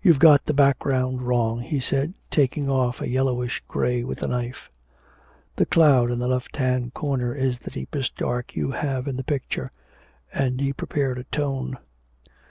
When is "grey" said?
3.68-4.02